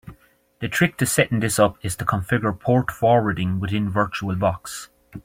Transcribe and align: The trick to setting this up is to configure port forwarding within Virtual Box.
The 0.61 0.67
trick 0.67 0.97
to 0.97 1.05
setting 1.05 1.41
this 1.41 1.59
up 1.59 1.77
is 1.83 1.95
to 1.97 2.05
configure 2.05 2.59
port 2.59 2.89
forwarding 2.89 3.59
within 3.59 3.87
Virtual 3.87 4.35
Box. 4.35 4.89